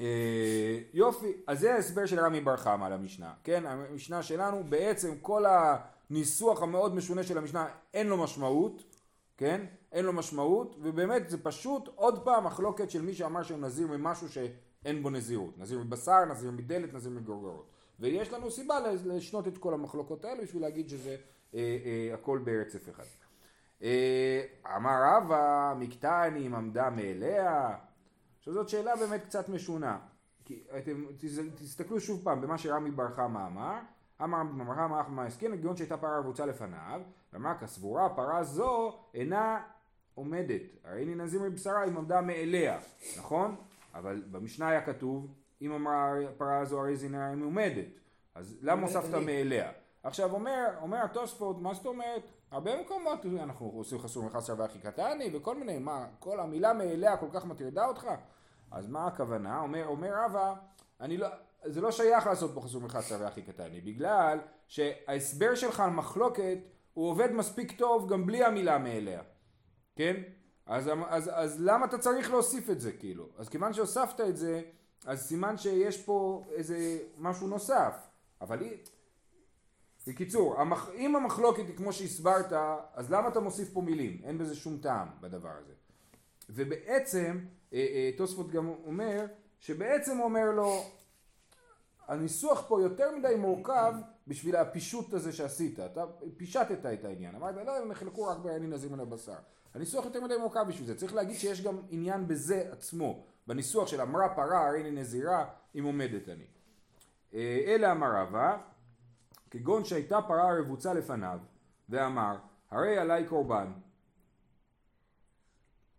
אה, 0.00 0.78
יופי, 0.94 1.32
אז 1.46 1.60
זה 1.60 1.74
ההסבר 1.74 2.06
של 2.06 2.20
רמי 2.20 2.40
בר 2.40 2.56
חמא 2.56 2.84
על 2.84 2.92
המשנה, 2.92 3.32
כן? 3.44 3.66
המשנה 3.66 4.22
שלנו, 4.22 4.64
בעצם 4.64 5.14
כל 5.20 5.44
הניסוח 5.46 6.62
המאוד 6.62 6.94
משונה 6.94 7.22
של 7.22 7.38
המשנה 7.38 7.68
אין 7.94 8.06
לו 8.06 8.16
משמעות, 8.16 8.82
כן? 9.36 9.64
אין 9.92 10.04
לו 10.04 10.12
משמעות, 10.12 10.76
ובאמת 10.82 11.30
זה 11.30 11.42
פשוט 11.42 11.88
עוד 11.94 12.24
פעם 12.24 12.44
מחלוקת 12.44 12.90
של 12.90 13.02
מי 13.02 13.14
שאמר 13.14 13.42
שהוא 13.42 13.58
נזיר 13.58 13.86
ממשהו 13.86 14.28
שאין 14.28 15.02
בו 15.02 15.10
נזירות. 15.10 15.58
נזיר 15.58 15.78
מבשר, 15.78 16.24
נזיר 16.24 16.50
מדלת, 16.50 16.94
נזיר 16.94 17.10
מגורגרות. 17.12 17.71
ויש 18.00 18.32
לנו 18.32 18.50
סיבה 18.50 18.74
לשנות 19.04 19.48
את 19.48 19.58
כל 19.58 19.74
המחלוקות 19.74 20.24
האלה 20.24 20.42
בשביל 20.42 20.62
להגיד 20.62 20.88
שזה 20.88 21.16
אה, 21.54 21.58
אה, 21.84 22.14
הכל 22.14 22.38
ברצף 22.44 22.88
אחד. 22.90 23.04
אה, 23.82 24.42
אמר 24.76 24.96
רבא, 25.04 25.74
מקטעני 25.78 26.46
אם 26.46 26.54
עמדה 26.54 26.90
מאליה. 26.90 27.76
עכשיו 28.38 28.54
זאת 28.54 28.68
שאלה 28.68 28.96
באמת 28.96 29.24
קצת 29.24 29.48
משונה. 29.48 29.98
כי 30.44 30.62
אתם 30.78 31.04
תס- 31.18 31.38
תסתכלו 31.62 32.00
שוב 32.00 32.20
פעם 32.24 32.40
במה 32.40 32.58
שרמי 32.58 32.90
בר 32.90 33.08
חמא 33.16 33.46
אמר. 33.46 33.78
אמר 34.22 34.42
בר 34.64 34.74
חמא 34.74 35.00
אחמא 35.00 35.20
הסכין 35.22 35.52
הגיון 35.52 35.76
שהייתה 35.76 35.96
פרה 35.96 36.18
רבוצה 36.18 36.46
לפניו. 36.46 37.00
ואמר 37.32 37.52
כסבורה 37.60 38.08
פרה 38.16 38.44
זו 38.44 38.98
אינה 39.14 39.62
עומדת. 40.14 40.60
הרי 40.84 41.02
הנה 41.02 41.24
נזיר 41.24 41.42
מבשרה 41.42 41.84
אם 41.84 41.96
עמדה 41.96 42.20
מאליה. 42.20 42.78
נכון? 43.18 43.56
אבל 43.94 44.22
במשנה 44.30 44.68
היה 44.68 44.86
כתוב 44.86 45.34
אם 45.62 45.72
אמרה 45.72 46.12
הפרה 46.30 46.58
הזו 46.58 46.80
הרי 46.80 46.96
זה 46.96 47.08
נראה 47.08 47.32
אם 47.32 47.44
עומדת. 47.44 47.86
אז 48.34 48.58
למה 48.62 48.82
הוספת. 48.82 49.14
מאליה? 49.14 49.72
עכשיו 50.02 50.32
אומר, 50.32 50.68
אומר 50.80 50.98
התוספות, 51.04 51.60
מה 51.60 51.74
זאת 51.74 51.86
אומרת? 51.86 52.22
הרבה 52.50 52.80
מקומות 52.80 53.26
אנחנו 53.42 53.66
עושים 53.66 53.98
חסור 53.98 54.24
מחסר 54.24 54.54
ואחי 54.58 54.78
קטני 54.78 55.30
וכל 55.32 55.56
מיני, 55.56 55.78
מה, 55.78 56.06
כל 56.18 56.40
המילה 56.40 56.72
מאליה 56.72 57.16
כל 57.16 57.26
כך 57.32 57.44
מטרידה 57.44 57.86
אותך? 57.86 58.06
אז 58.70 58.88
מה 58.88 59.06
הכוונה? 59.06 59.60
אומר, 59.60 59.86
אומר 59.86 60.10
רבא, 60.24 60.54
אני 61.00 61.16
לא, 61.16 61.28
זה 61.64 61.80
לא 61.80 61.90
שייך 61.90 62.26
לעשות 62.26 62.50
פה 62.54 62.60
חסור 62.60 62.80
מחסר 62.80 63.16
ואחי 63.20 63.42
קטני, 63.42 63.80
בגלל 63.80 64.38
שההסבר 64.66 65.54
שלך 65.54 65.80
על 65.80 65.90
מחלוקת 65.90 66.58
הוא 66.94 67.10
עובד 67.10 67.32
מספיק 67.32 67.78
טוב 67.78 68.12
גם 68.12 68.26
בלי 68.26 68.44
המילה 68.44 68.78
מאליה, 68.78 69.22
כן? 69.96 70.22
אז, 70.66 70.90
אז, 71.08 71.30
אז 71.34 71.60
למה 71.60 71.86
אתה 71.86 71.98
צריך 71.98 72.30
להוסיף 72.30 72.70
את 72.70 72.80
זה 72.80 72.92
כאילו? 72.92 73.28
אז 73.38 73.48
כיוון 73.48 73.72
שהוספת 73.72 74.20
את 74.20 74.36
זה, 74.36 74.62
אז 75.06 75.26
סימן 75.26 75.56
שיש 75.58 76.02
פה 76.02 76.44
איזה 76.50 76.98
משהו 77.18 77.46
נוסף, 77.46 77.94
אבל 78.40 78.60
היא... 78.60 78.76
בקיצור, 80.06 80.60
המח... 80.60 80.90
אם 80.94 81.16
המחלוקת 81.16 81.66
היא 81.66 81.76
כמו 81.76 81.92
שהסברת, 81.92 82.52
אז 82.94 83.10
למה 83.10 83.28
אתה 83.28 83.40
מוסיף 83.40 83.72
פה 83.72 83.80
מילים? 83.80 84.20
אין 84.24 84.38
בזה 84.38 84.56
שום 84.56 84.78
טעם 84.78 85.08
בדבר 85.20 85.52
הזה. 85.62 85.72
ובעצם, 86.50 87.38
אה, 87.72 87.78
אה, 87.78 88.10
תוספות 88.16 88.50
גם 88.50 88.68
אומר, 88.68 89.26
שבעצם 89.60 90.16
הוא 90.16 90.24
אומר 90.24 90.50
לו, 90.50 90.84
הניסוח 92.08 92.64
פה 92.68 92.82
יותר 92.82 93.16
מדי 93.16 93.34
מורכב 93.38 93.94
בשביל 94.26 94.56
הפישוט 94.56 95.12
הזה 95.12 95.32
שעשית. 95.32 95.80
אתה 95.80 96.04
פישטת 96.36 96.86
את 96.86 97.04
העניין. 97.04 97.34
אמרת, 97.34 97.54
לא, 97.66 97.76
הם 97.76 97.88
נחלקו 97.88 98.24
רק 98.24 98.38
בעניינים 98.38 98.72
נזיר 98.72 98.90
מן 98.90 99.00
הבשר. 99.00 99.38
הניסוח 99.74 100.04
יותר 100.04 100.24
מדי 100.24 100.36
מורכב 100.36 100.64
בשביל 100.68 100.86
זה. 100.86 100.94
צריך 100.94 101.14
להגיד 101.14 101.36
שיש 101.36 101.62
גם 101.62 101.78
עניין 101.90 102.28
בזה 102.28 102.68
עצמו. 102.72 103.24
בניסוח 103.46 103.88
של 103.88 104.00
אמרה 104.00 104.34
פרה, 104.34 104.68
הרי 104.68 104.80
אני 104.80 104.90
נזירה, 104.90 105.44
אם 105.74 105.84
עומדת 105.84 106.28
אני. 106.28 106.44
אה, 107.34 107.64
אלא 107.66 107.92
אמר 107.92 108.16
רבא, 108.16 108.58
כגון 109.50 109.84
שהייתה 109.84 110.22
פרה 110.22 110.58
רבוצה 110.58 110.94
לפניו, 110.94 111.38
ואמר, 111.88 112.36
הרי 112.70 112.98
עליי 112.98 113.26
קורבן. 113.26 113.72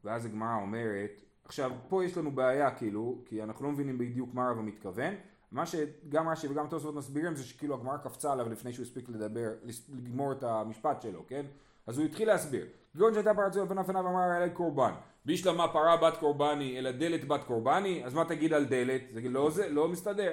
ואז 0.04 0.26
הגמרא 0.26 0.56
אומרת, 0.62 1.22
עכשיו 1.46 1.72
פה 1.90 2.06
יש 2.06 2.18
לנו 2.18 2.32
בעיה 2.32 2.76
כאילו, 2.76 3.22
כי 3.26 3.44
אנחנו 3.44 3.66
לא 3.66 3.72
מבינים 3.72 3.98
בדיוק 3.98 4.34
מה 4.34 4.50
רבא 4.50 4.62
מתכוון, 4.62 5.14
מה 5.52 5.66
שגם 5.66 6.30
רש"י 6.30 6.48
וגם 6.48 6.68
תוספות 6.68 6.96
מסבירים 6.96 7.36
זה 7.36 7.44
שכאילו 7.44 7.76
הגמרא 7.76 7.98
קפצה 7.98 8.32
עליו 8.32 8.50
לפני 8.50 8.74
שהוא 8.74 8.86
הספיק 8.86 9.10
לדבר, 9.10 9.54
לגמור 9.90 10.32
את 10.32 10.44
המשפט 10.44 11.02
שלו, 11.02 11.24
כן? 11.28 11.46
אז 11.88 11.98
הוא 11.98 12.06
התחיל 12.06 12.28
להסביר. 12.28 12.66
כגון 12.94 13.14
שהייתה 13.14 13.34
פרה 13.34 13.46
רבוצה 13.46 13.64
לפניו 13.64 14.06
ואמר 14.06 14.22
עליי 14.22 14.50
קורבן. 14.50 14.92
בישלמה 15.26 15.68
פרה 15.68 15.98
בת 15.98 16.18
קורבני, 16.18 16.80
אלא 16.80 16.92
דלת 16.92 17.28
בת 17.28 17.44
קורבני, 17.44 18.06
אז 18.06 18.14
מה 18.14 18.26
תגיד 18.26 18.54
על 18.54 18.66
דלת? 18.66 19.02
זה 19.14 19.22
לא, 19.30 19.50
זה 19.50 19.70
לא 19.70 19.88
מסתדר. 19.88 20.32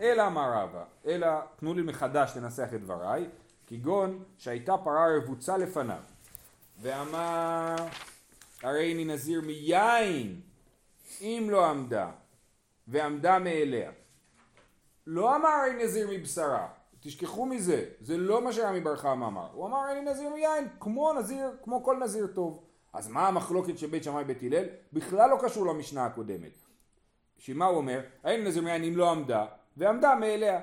אלא 0.00 0.26
אמר 0.26 0.52
רבא, 0.52 0.84
אלא 1.06 1.28
תנו 1.56 1.74
לי 1.74 1.82
מחדש 1.82 2.32
לנסח 2.36 2.68
את 2.74 2.80
דבריי, 2.80 3.28
כגון 3.66 4.24
שהייתה 4.38 4.76
פרה 4.76 5.16
רבוצה 5.16 5.56
לפניו, 5.56 6.02
ואמר, 6.80 7.76
הרי 8.62 8.94
אני 8.94 9.04
נזיר 9.04 9.40
מיין 9.40 10.40
אם 11.20 11.46
לא 11.50 11.66
עמדה 11.66 12.10
ועמדה 12.88 13.38
מאליה. 13.38 13.90
לא 15.06 15.36
אמר 15.36 15.48
הרי 15.48 15.84
נזיר 15.84 16.08
מבשרה, 16.12 16.68
תשכחו 17.02 17.46
מזה, 17.46 17.84
זה 18.00 18.18
לא 18.18 18.44
מה 18.44 18.52
שרמי 18.52 18.80
בר 18.80 18.96
חמא 18.96 19.26
אמר, 19.26 19.48
הוא 19.52 19.66
אמר 19.66 19.78
הרי 19.78 20.00
נזיר 20.00 20.30
מיין 20.34 20.68
כמו 20.80 21.12
נזיר, 21.12 21.50
כמו 21.62 21.84
כל 21.84 21.96
נזיר 21.96 22.26
טוב. 22.26 22.62
אז 22.92 23.08
מה 23.08 23.28
המחלוקת 23.28 23.78
של 23.78 23.86
בית 23.86 24.04
שמאי 24.04 24.24
בית 24.24 24.42
הלל? 24.42 24.64
בכלל 24.92 25.30
לא 25.30 25.38
קשור 25.42 25.66
למשנה 25.66 26.06
הקודמת. 26.06 26.58
שמה 27.38 27.66
הוא 27.66 27.76
אומר? 27.76 28.00
הרי 28.24 28.44
נזיר 28.44 28.62
מיין 28.62 28.84
אם 28.84 28.96
לא 28.96 29.10
עמדה 29.10 29.46
ועמדה 29.76 30.14
מאליה. 30.14 30.60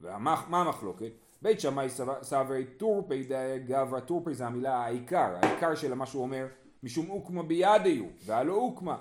ומה 0.00 0.60
המחלוקת? 0.60 1.12
בית 1.42 1.60
שמאי 1.60 1.88
סברי 2.22 2.64
טורפי 2.64 3.28
גברא, 3.66 4.00
טורפי 4.00 4.34
זה 4.34 4.46
המילה 4.46 4.76
העיקר, 4.76 5.36
העיקר 5.42 5.74
של 5.74 5.94
מה 5.94 6.06
שהוא 6.06 6.22
אומר, 6.22 6.46
משום 6.82 7.10
אוקמה 7.10 7.42
בידיו, 7.42 8.04
והלא 8.24 8.54
אוקמה. 8.54 8.98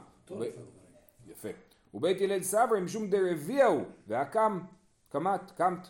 יפה. 1.27 1.49
ובית 1.93 2.21
הלל 2.21 2.43
סברי 2.43 2.81
משום 2.81 3.09
דרביהו, 3.09 3.81
והקם, 4.07 4.59
קמת, 5.09 5.51
קמת. 5.51 5.87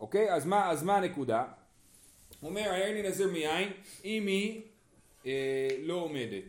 אוקיי? 0.00 0.32
אז 0.32 0.46
מה, 0.46 0.70
אז 0.70 0.82
מה 0.82 0.96
הנקודה? 0.96 1.44
הוא 2.40 2.50
אומר, 2.50 2.70
היה 2.70 2.92
לי 2.92 3.08
נזיר 3.08 3.28
מיין, 3.32 3.72
אם 4.04 4.26
היא 4.26 4.62
אה, 5.26 5.68
לא 5.78 5.94
עומדת. 5.94 6.44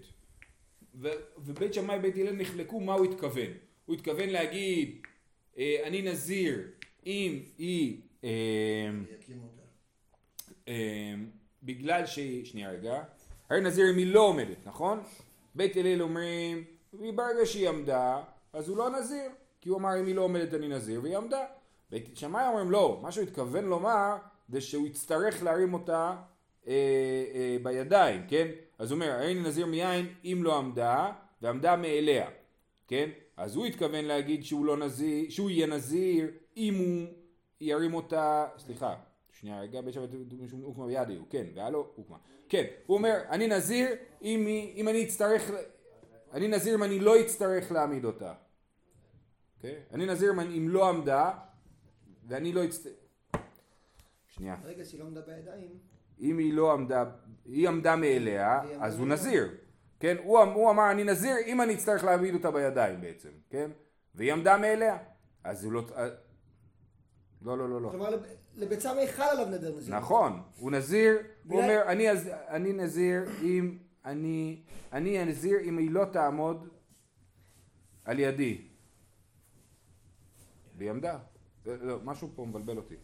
ו, 0.96 1.10
ובית 1.38 1.74
שמאי 1.74 1.98
ובית 1.98 2.16
הלל 2.16 2.36
נחלקו 2.36 2.80
מה 2.80 2.94
הוא 2.94 3.06
התכוון. 3.06 3.52
הוא 3.86 3.96
התכוון 3.96 4.30
להגיד, 4.30 5.02
אה, 5.58 5.82
אני 5.84 6.02
נזיר 6.02 6.68
אם 7.06 7.40
היא 7.58 8.02
אמ, 8.24 8.30
אמ, 10.68 11.30
בגלל 11.64 12.06
שהיא, 12.06 12.46
שנייה 12.46 12.72
רגע, 12.72 13.04
הרי 13.50 13.62
נזיר 13.62 13.90
אם 13.94 13.98
היא 13.98 14.14
לא 14.14 14.20
עומדת, 14.20 14.58
נכון? 14.66 15.04
בית 15.56 15.78
הלל 15.78 16.02
אומרים, 16.02 16.64
ברגע 16.94 17.46
שהיא 17.46 17.70
עמדה, 17.70 18.24
אז 18.54 18.70
הוא 18.70 18.78
לא 18.78 18.90
נזיר, 18.90 19.30
כי 19.62 19.70
הוא 19.70 19.78
אמר 19.78 20.00
אם 20.00 20.06
היא 20.06 20.16
לא 20.16 20.22
עומדת 20.22 20.54
אני 20.54 20.68
נזיר, 20.68 21.02
והיא 21.04 21.18
עמדה. 21.18 21.46
בית 21.92 22.18
שמאי 22.18 22.48
אומרים 22.48 22.72
לא, 22.72 23.00
מה 23.02 23.12
שהוא 23.12 23.24
התכוון 23.24 23.66
לומר 23.66 24.16
זה 24.50 24.62
שהוא 24.62 24.88
יצטרך 24.88 25.44
להרים 25.44 25.74
אותה 25.74 26.16
אה, 26.68 26.74
אה, 27.34 27.58
בידיים, 27.64 28.22
כן? 28.28 28.48
אז 28.80 28.92
הוא 28.92 28.96
אומר, 28.96 29.12
הרי 29.12 29.34
נזיר 29.34 29.66
מיין 29.66 30.14
אם 30.26 30.40
לא 30.44 30.58
עמדה, 30.58 31.12
ועמדה 31.42 31.76
מאליה, 31.76 32.30
כן? 32.88 33.10
אז 33.38 33.56
הוא 33.56 33.66
התכוון 33.66 34.06
להגיד 34.06 34.44
שהוא 34.44 34.66
לא 34.66 34.78
נזיר, 34.78 35.30
שהוא 35.30 35.50
יהיה 35.50 35.68
נזיר 35.68 36.32
אם 36.58 36.76
הוא 36.76 37.08
ירים 37.62 37.94
אותה, 37.94 38.46
סליחה, 38.58 38.96
שנייה 39.40 39.62
רגע, 39.62 39.82
בית 39.82 39.94
שבת 39.94 40.10
אוקמה 40.64 40.86
בידי, 40.86 41.16
הוא 41.16 41.26
כן, 41.30 41.46
והיה 41.56 41.70
לו 41.70 41.88
אוקמה. 41.98 42.18
כן, 42.50 42.64
הוא 42.86 42.98
אומר, 42.98 43.22
אני 43.30 43.48
נזיר 43.48 43.88
אם, 44.22 44.48
אם 44.76 44.88
אני 44.88 45.04
אצטרך, 45.04 45.52
אני 46.34 46.48
נזיר 46.48 46.76
אם 46.76 46.84
אני 46.84 47.00
לא 47.00 47.22
אצטרך 47.22 47.72
להעמיד 47.72 48.06
אותה. 48.06 48.32
Okay? 48.32 48.36
אוקיי? 49.58 49.76
אני 49.94 50.06
נזיר 50.06 50.32
אם 50.32 50.70
לא 50.70 50.90
עמדה, 50.90 51.32
ואני 52.32 52.54
לא 52.54 52.66
אצטרך... 52.66 52.94
שנייה. 54.28 54.56
רגע 54.64 54.86
שהיא 54.86 55.00
לא 55.00 55.06
עמדה 55.06 55.22
בידיים. 55.22 55.72
אם 56.20 56.38
היא 56.38 56.54
לא 56.54 56.74
עמדה, 56.74 57.06
היא 57.46 57.68
עמדה 57.68 57.96
מאליה, 57.96 58.62
אז 58.80 59.00
הוא 59.00 59.08
נזיר. 59.08 59.56
כן, 60.00 60.18
הוא, 60.24 60.40
הוא 60.40 60.72
אמר 60.72 60.92
אני 60.92 61.04
נזיר 61.04 61.36
אם 61.46 61.62
אני 61.62 61.74
אצטרך 61.74 62.04
להעמיד 62.04 62.34
אותה 62.34 62.52
בידיים 62.52 63.02
בעצם, 63.02 63.30
כן? 63.50 63.72
והיא 64.16 64.34
עמדה 64.34 64.58
מאליה. 64.58 64.98
אז 65.44 65.64
הוא 65.64 65.74
לא... 65.74 65.82
לא, 67.42 67.58
לא, 67.58 67.70
לא, 67.70 67.82
לא. 67.82 67.90
כלומר, 67.90 68.10
לבית 68.56 68.80
סמי 68.80 69.08
חל 69.08 69.24
עליו 69.24 69.46
נדר 69.46 69.78
נזיר. 69.78 69.96
נכון, 69.96 70.42
הוא 70.58 70.72
נזיר, 70.72 71.18
הוא 71.48 71.62
אומר, 71.62 71.82
אני, 71.88 72.08
אני 72.48 72.74
נזיר 72.74 73.24
אם, 73.42 73.78
אני, 74.06 74.62
אני 74.92 75.20
הנזיר 75.20 75.60
אם 75.64 75.78
היא 75.78 75.92
לא 75.92 76.06
תעמוד 76.06 76.70
על 78.06 78.20
ידי. 78.20 78.68
והיא 80.78 80.90
עמדה. 80.90 81.20
לא, 81.66 81.98
משהו 82.04 82.30
פה 82.36 82.46
מבלבל 82.46 82.78
אותי. 82.78 82.96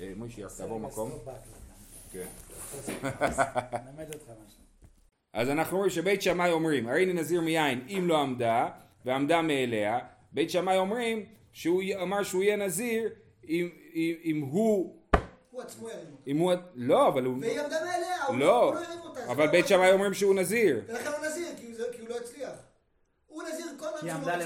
אה, 0.00 0.12
מוישי, 0.16 0.44
אז 0.44 0.56
תעבור 0.58 0.80
מקום. 0.80 1.10
כן. 2.12 2.26
אז 5.32 5.48
אנחנו 5.48 5.76
רואים 5.76 5.90
שבית 5.90 6.22
שמאי 6.22 6.50
אומרים, 6.50 6.88
הרי 6.88 7.06
נזיר 7.14 7.40
מיין 7.40 7.86
אם 7.88 8.04
לא 8.08 8.18
עמדה, 8.18 8.68
ועמדה 9.04 9.42
מאליה. 9.42 9.98
בית 10.32 10.50
שמאי 10.50 10.78
אומרים 10.78 11.24
שהוא 11.52 11.82
אמר 12.02 12.22
שהוא 12.22 12.42
יהיה 12.42 12.56
נזיר 12.56 13.10
אם, 13.48 13.68
אם, 13.94 14.14
אם 14.24 14.40
הוא... 14.50 15.02
הוא 15.50 15.62
עצמו 15.62 15.88
ירים 15.88 16.06
אותה. 16.12 16.22
אם 16.26 16.38
הוא... 16.38 16.52
לא, 16.74 17.08
אבל 17.08 17.24
הוא... 17.24 17.36
והיא 17.40 17.60
עמדה 17.60 17.84
מעליה, 17.84 18.24
הוא 18.26 18.36
לא, 18.36 18.74
לא 18.74 18.80
ירים 18.80 19.00
אותה. 19.00 19.32
אבל 19.32 19.46
בית 19.46 19.66
שמאי 19.66 19.92
אומרים 19.92 20.14
שהוא 20.14 20.34
נזיר. 20.34 20.80
ולכן 20.88 21.08
הוא 21.08 21.26
נזיר, 21.26 21.48
כי 21.92 22.00
הוא 22.00 22.08
לא 22.08 22.16
הצליח. 22.16 22.50
הוא 23.26 23.42
נזיר 23.42 23.66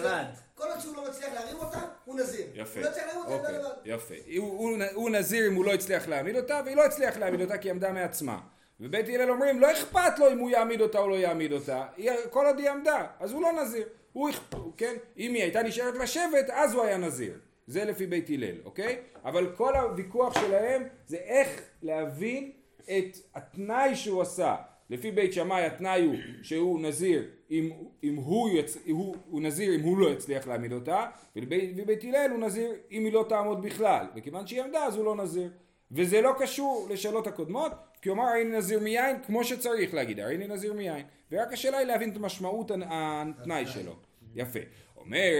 לא. 0.03 0.11
כל 0.55 0.65
עוד 0.71 0.81
שהוא 0.81 0.97
לא 0.97 1.09
מצליח 1.09 1.33
להרים 1.35 1.57
אותה, 1.57 1.81
הוא 2.11 2.21
נזיר. 2.21 2.47
יפה. 2.55 2.81
הוא 2.81 2.89
לא 2.89 2.93
צריך 2.93 3.17
אותה, 3.17 3.35
אוקיי. 3.35 3.55
יפה. 3.85 4.15
הוא, 4.37 4.49
הוא, 4.49 4.79
הוא 4.95 5.11
נזיר 5.11 5.49
אם 5.49 5.55
הוא 5.55 5.65
לא 5.65 5.75
הצליח 5.75 6.09
להעמיד 6.09 6.37
אותה, 6.37 6.61
והיא 6.65 6.77
לא 6.77 6.85
הצליח 6.85 7.17
להעמיד 7.17 7.41
אותה 7.41 7.59
כי 7.59 7.69
היא 7.69 7.73
עמדה 7.73 7.93
מעצמה. 7.93 8.41
ובית 8.81 9.09
הלל 9.09 9.31
אומרים, 9.31 9.61
לא 9.61 9.73
אכפת 9.73 10.19
לו 10.19 10.33
אם 10.33 10.39
הוא 10.39 10.51
יעמיד 10.51 10.81
אותה 10.81 10.99
או 10.99 11.09
לא 11.09 11.15
יעמיד 11.15 11.53
אותה, 11.53 11.87
כל 12.31 12.47
עוד 12.47 12.59
היא 12.59 12.71
עמדה, 12.71 13.07
אז 13.21 13.33
הוא 13.33 13.43
לא 13.43 13.53
נזיר. 13.53 13.89
הוא, 14.13 14.31
כן? 14.77 14.95
אם 15.19 15.35
היא 15.35 15.43
הייתה 15.43 15.63
נשארת 15.63 15.95
לשבת, 15.95 16.51
אז 16.51 16.75
הוא 16.75 16.83
היה 16.85 16.97
נזיר. 16.97 17.39
זה 17.67 17.85
לפי 17.85 18.07
בית 18.07 18.31
הלל, 18.31 18.55
אוקיי? 18.65 18.99
אבל 19.25 19.53
כל 19.57 19.77
הוויכוח 19.77 20.41
שלהם 20.41 20.83
זה 21.07 21.17
איך 21.17 21.63
להבין 21.83 22.51
את 22.85 23.17
התנאי 23.35 23.97
שהוא 23.97 24.23
עשה. 24.23 24.57
לפי 24.91 25.11
בית 25.11 25.33
שמאי 25.33 25.65
התנאי 25.65 26.05
הוא 26.05 26.15
שהוא 26.43 26.81
נזיר 26.81 27.29
אם, 27.51 27.71
אם 28.05 28.17
הוא, 28.17 28.51
יצ... 28.51 28.77
הוא, 28.87 29.17
הוא 29.31 29.41
נזיר 29.41 29.75
אם 29.75 29.81
הוא 29.81 29.99
לא 29.99 30.11
יצליח 30.11 30.47
להעמיד 30.47 30.73
אותה 30.73 31.07
ובית 31.37 32.05
הלל 32.05 32.31
הוא 32.31 32.41
נזיר 32.41 32.71
אם 32.91 33.05
היא 33.05 33.13
לא 33.13 33.25
תעמוד 33.29 33.63
בכלל. 33.63 34.07
וכיוון 34.17 34.47
שהיא 34.47 34.63
עמדה 34.63 34.85
אז 34.85 34.97
הוא 34.97 35.05
לא 35.05 35.17
נזיר. 35.17 35.51
וזה 35.93 36.21
לא 36.21 36.33
קשור 36.39 36.87
לשאלות 36.91 37.27
הקודמות 37.27 37.73
כי 38.03 38.11
אמר 38.11 38.25
הרי 38.25 38.45
נזיר 38.45 38.81
מיין 38.81 39.17
כמו 39.27 39.45
שצריך 39.45 39.95
להגיד 39.95 40.21
הרי 40.21 40.37
נזיר 40.49 40.73
מיין 40.73 41.07
ורק 41.33 41.53
השאלה 41.53 41.79
היא 41.79 41.87
להבין 41.87 42.11
את 42.11 42.17
משמעות 42.17 42.71
התנאי 42.87 43.67
שלו. 43.67 43.93
יפה. 44.35 44.59
אומר, 44.97 45.31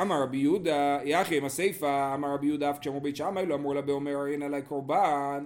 אמר 0.00 0.22
רבי 0.22 0.36
יהודה, 0.36 0.98
יחי 1.04 1.36
עם 1.36 1.44
הסיפא, 1.44 2.14
אמר 2.14 2.34
רבי 2.34 2.46
יהודה 2.46 2.70
אף 2.70 2.78
כשאמרו 2.78 3.00
בית 3.00 3.16
שמאי 3.16 3.46
לא 3.46 3.54
אמרו 3.54 3.74
לה 3.74 3.80
באומר 3.80 4.16
הרי 4.16 4.32
אין 4.32 4.42
עלי 4.42 4.62
קורבן 4.62 5.44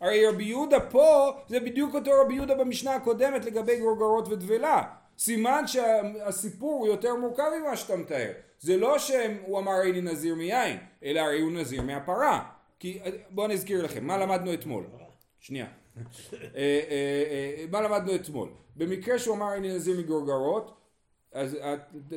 הרי 0.00 0.26
רבי 0.26 0.44
יהודה 0.44 0.80
פה 0.80 1.30
זה 1.48 1.60
בדיוק 1.60 1.94
אותו 1.94 2.10
רבי 2.24 2.34
יהודה 2.34 2.54
במשנה 2.54 2.94
הקודמת 2.94 3.44
לגבי 3.44 3.80
גורגרות 3.80 4.28
ודבלה 4.28 4.82
סימן 5.18 5.66
שהסיפור 5.66 6.78
הוא 6.78 6.86
יותר 6.86 7.14
מורכב 7.14 7.44
ממה 7.60 7.76
שאתה 7.76 7.96
מתאר. 7.96 8.32
זה 8.60 8.76
לא 8.76 8.98
שהוא 8.98 9.58
אמר 9.58 9.82
אני 9.82 10.00
נזיר 10.00 10.34
מיין 10.34 10.78
אלא 11.04 11.20
הרי 11.20 11.40
הוא 11.40 11.52
נזיר 11.52 11.82
מהפרה 11.82 12.50
כי 12.78 12.98
בואו 13.30 13.48
נזכיר 13.48 13.84
לכם 13.84 14.06
מה 14.06 14.18
למדנו 14.18 14.54
אתמול? 14.54 14.84
שנייה. 15.40 15.66
אה, 15.96 16.00
אה, 16.54 16.82
אה, 16.90 17.64
מה 17.70 17.80
למדנו 17.80 18.14
אתמול? 18.14 18.48
במקרה 18.76 19.18
שהוא 19.18 19.36
אמר 19.36 19.54
אני 19.54 19.74
נזיר 19.74 19.98
מגורגרות 20.00 20.76
אז 21.32 21.58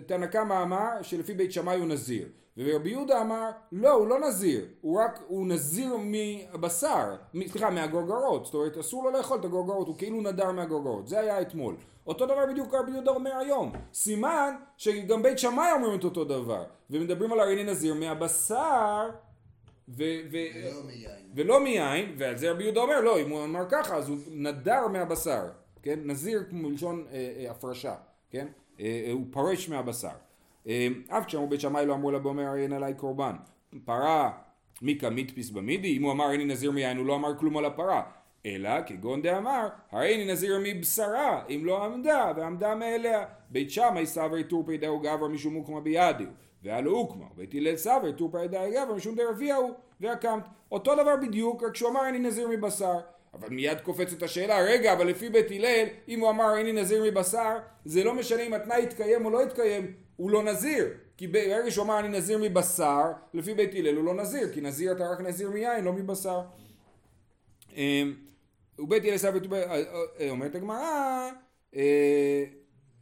תנא 0.05 0.25
קמא 0.25 0.63
אמר 0.63 1.01
שלפי 1.01 1.33
בית 1.33 1.51
שמאי 1.51 1.79
הוא 1.79 1.87
נזיר. 1.87 2.27
ורבי 2.57 2.89
יהודה 2.89 3.21
אמר 3.21 3.49
לא 3.71 3.91
הוא 3.91 4.07
לא 4.07 4.19
נזיר 4.19 4.65
הוא 4.81 5.01
רק 5.01 5.19
הוא 5.27 5.47
נזיר 5.47 5.97
מבשר 6.03 7.15
סליחה 7.47 7.69
מהגורגרות 7.69 8.45
זאת 8.45 8.53
אומרת 8.53 8.77
אסור 8.77 9.03
לו 9.03 9.11
לאכול 9.11 9.39
את 9.39 9.45
הגורגרות 9.45 9.87
הוא 9.87 9.97
כאילו 9.97 10.21
נדר 10.21 10.51
מהגורגרות. 10.51 11.07
זה 11.07 11.19
היה 11.19 11.41
אתמול 11.41 11.75
אותו 12.09 12.25
דבר 12.25 12.45
בדיוק 12.49 12.73
רבי 12.73 12.91
יהודה 12.91 13.11
אומר 13.11 13.37
היום 13.37 13.71
סימן 13.93 14.55
שגם 14.77 15.23
בית 15.23 15.39
שמאי 15.39 15.71
אומרים 15.75 15.99
את 15.99 16.03
אותו 16.03 16.23
דבר 16.23 16.63
ומדברים 16.89 17.33
על 17.33 17.39
הריני 17.39 17.63
נזיר 17.63 17.93
מהבשר 17.93 19.09
ו- 19.89 20.03
ו- 20.31 20.37
ולא 20.55 20.83
מיין. 20.85 21.31
ולא 21.35 21.59
מיין 21.59 22.15
ועל 22.17 22.37
זה 22.37 22.51
רבי 22.51 22.63
יהודה 22.63 22.81
אומר 22.81 23.01
לא 23.01 23.21
אם 23.21 23.29
הוא 23.29 23.43
אמר 23.43 23.65
ככה 23.69 23.95
אז 23.95 24.09
הוא 24.09 24.17
נדר 24.31 24.87
מהבשר 24.87 25.41
כן 25.83 25.99
נזיר 26.03 26.43
מלשון 26.51 27.05
אה, 27.11 27.43
אה, 27.45 27.51
הפרשה 27.51 27.95
כן 28.29 28.47
אה, 28.79 29.09
הוא 29.11 29.25
פורש 29.31 29.69
מהבשר. 29.69 30.09
אה, 30.67 30.87
אף 31.07 31.25
כשאמרו 31.25 31.47
בית 31.47 31.61
שמאי 31.61 31.85
לא 31.85 31.93
אמרו 31.93 32.11
לה 32.11 32.19
באומר 32.19 32.55
אין 32.55 32.73
עליי 32.73 32.93
קורבן. 32.93 33.35
פרה 33.85 34.31
מיקה 34.81 35.09
מיתפיס 35.09 35.49
במידי, 35.49 35.97
אם 35.97 36.03
הוא 36.03 36.11
אמר 36.11 36.31
איני 36.31 36.45
נזיר 36.45 36.71
מיין 36.71 36.97
הוא 36.97 37.05
לא 37.05 37.15
אמר 37.15 37.37
כלום 37.37 37.57
על 37.57 37.65
הפרה. 37.65 38.01
אלא 38.45 38.69
כגון 38.85 39.21
דאמר, 39.21 39.67
הרי 39.91 40.07
איני 40.07 40.31
נזיר 40.31 40.59
מבשרה, 40.63 41.43
אם 41.49 41.61
לא 41.65 41.85
עמדה, 41.85 42.31
ועמדה 42.37 42.75
מאליה. 42.75 43.25
בית 43.49 43.71
שמאי 43.71 44.05
סברי 44.05 44.43
טורפי 44.43 44.77
דאו 44.77 44.99
גברא 44.99 45.27
משום 45.27 45.55
אוקמה 45.55 45.81
בידיו, 45.81 46.27
והלא 46.63 46.91
אוקמה. 46.91 47.25
בית 47.35 47.53
הלל 47.53 47.75
סברי 47.75 48.13
טורפי 48.13 48.47
דאו 48.47 48.71
גברא 48.71 48.95
משום 48.95 49.15
דרביהו, 49.15 49.73
והקמת. 50.01 50.43
אותו 50.71 50.95
דבר 50.95 51.15
בדיוק, 51.15 51.63
רק 51.63 51.75
שהוא 51.75 51.89
אמר 51.89 52.05
איני 52.05 52.19
נזיר 52.19 52.47
מבשר. 52.47 52.99
אבל 53.33 53.49
מיד 53.49 53.79
קופצת 53.79 54.23
השאלה, 54.23 54.59
רגע, 54.59 54.93
אבל 54.93 55.07
לפי 55.07 55.29
בית 55.29 55.51
הלל, 55.51 55.85
אם 56.07 56.19
הוא 56.19 56.29
אמר 56.29 56.57
איני 56.57 56.71
נזיר 56.71 57.03
מבשר, 57.03 57.57
זה 57.85 58.03
לא 58.03 58.13
משנה 58.13 58.41
אם 58.41 58.53
התנאי 58.53 58.83
יתקיים 58.83 59.25
או 59.25 59.29
לא 59.29 59.43
יתקיים, 59.43 59.93
הוא 60.15 60.31
לא 60.31 60.43
נזיר. 60.43 60.87
כי 61.17 61.27
ברגע 61.27 61.71
שהוא 61.71 61.85
אמר 61.85 61.99
אני 61.99 62.07
נזיר 62.07 62.37
מבשר, 62.41 63.03
לפי 63.33 63.53
בית 63.53 63.75
הלל 63.75 63.95
הוא 63.95 64.05
לא 64.05 64.13
נזיר, 64.13 64.53
כי 64.53 64.61
נזיר 64.61 64.91
אתה 64.91 65.07
רק 65.07 65.21
נזיר 65.21 65.49
מיין, 65.51 65.85
לא 65.85 65.93
מבשר. 65.93 66.41
ובית 68.79 69.03
הלל 69.05 69.17
סבא, 69.17 69.39
אומרת 70.29 70.55
הגמרא, 70.55 71.29
אה, 71.75 72.43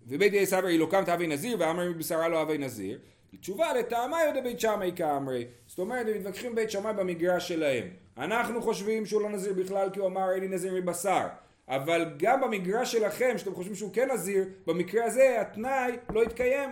ובית 0.08 0.34
יהיה 0.34 0.46
סברי 0.46 0.78
לא 0.78 0.88
קמת 0.92 1.10
אבי 1.10 1.28
נזיר 1.28 1.58
ואמרי 1.60 1.90
מבשרה 1.90 2.28
לא 2.28 2.42
אבי 2.42 2.58
נזיר. 2.58 3.00
תשובה 3.40 3.74
לטעמה 3.74 4.18
יודע 4.28 4.42
בית 4.42 4.60
שמאי 4.60 4.92
כאמרי. 4.96 5.46
זאת 5.68 5.80
אומרת, 5.80 6.08
הם 6.08 6.14
מתווכחים 6.14 6.56
בית 6.56 6.72
שמאי 6.72 6.94
במגרש 6.94 7.48
שלהם. 7.48 7.90
אנחנו 8.18 8.62
חושבים 8.62 9.06
שהוא 9.06 9.22
לא 9.22 9.30
נזיר 9.30 9.54
בכלל 9.54 9.90
כי 9.90 10.00
הוא 10.00 10.08
אמר 10.08 10.32
אין 10.32 10.40
לי 10.40 10.48
נזיר 10.48 10.74
מבשר. 10.74 11.28
אבל 11.68 12.06
גם 12.18 12.42
במגרש 12.42 12.92
שלכם, 12.92 13.38
שאתם 13.38 13.56
חושבים 13.56 13.76
שהוא 13.76 13.94
כן 13.94 14.12
נזיר, 14.12 14.46
במקרה 14.68 15.06
הזה 15.06 15.42
התנאי 15.42 15.92
לא 16.10 16.24
יתקיים. 16.24 16.70